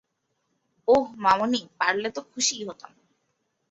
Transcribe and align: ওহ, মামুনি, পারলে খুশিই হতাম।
ওহ, 0.87 1.05
মামুনি, 1.17 1.61
পারলে 1.79 2.09
খুশিই 2.31 2.63
হতাম। 2.67 2.91